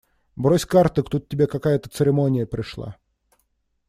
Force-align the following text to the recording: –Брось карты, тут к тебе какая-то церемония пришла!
–Брось 0.35 0.65
карты, 0.65 1.03
тут 1.03 1.27
к 1.27 1.29
тебе 1.29 1.45
какая-то 1.45 1.87
церемония 1.87 2.47
пришла! 2.47 2.97